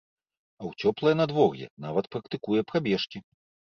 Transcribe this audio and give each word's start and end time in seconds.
А 0.61 0.63
ў 0.69 0.87
цёплае 0.87 1.13
надвор'е 1.21 1.69
нават 1.85 2.05
практыкуе 2.17 2.61
прабежкі. 2.73 3.17